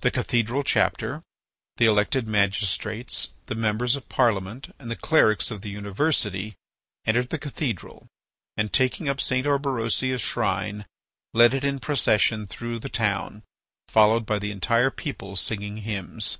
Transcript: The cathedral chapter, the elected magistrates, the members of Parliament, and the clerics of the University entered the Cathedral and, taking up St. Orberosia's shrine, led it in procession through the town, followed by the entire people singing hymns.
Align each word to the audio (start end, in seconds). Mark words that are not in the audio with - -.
The 0.00 0.10
cathedral 0.10 0.64
chapter, 0.64 1.22
the 1.76 1.86
elected 1.86 2.26
magistrates, 2.26 3.28
the 3.46 3.54
members 3.54 3.94
of 3.94 4.08
Parliament, 4.08 4.74
and 4.80 4.90
the 4.90 4.96
clerics 4.96 5.52
of 5.52 5.60
the 5.60 5.70
University 5.70 6.56
entered 7.06 7.28
the 7.28 7.38
Cathedral 7.38 8.08
and, 8.56 8.72
taking 8.72 9.08
up 9.08 9.20
St. 9.20 9.46
Orberosia's 9.46 10.20
shrine, 10.22 10.86
led 11.34 11.54
it 11.54 11.62
in 11.62 11.78
procession 11.78 12.48
through 12.48 12.80
the 12.80 12.88
town, 12.88 13.44
followed 13.86 14.26
by 14.26 14.40
the 14.40 14.50
entire 14.50 14.90
people 14.90 15.36
singing 15.36 15.76
hymns. 15.76 16.38